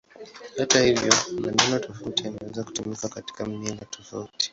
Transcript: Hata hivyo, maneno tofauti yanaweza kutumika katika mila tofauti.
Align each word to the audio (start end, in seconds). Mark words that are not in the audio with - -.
Hata 0.59 0.81
hivyo, 0.83 1.13
maneno 1.39 1.79
tofauti 1.79 2.23
yanaweza 2.23 2.63
kutumika 2.63 3.09
katika 3.09 3.45
mila 3.45 3.85
tofauti. 3.85 4.49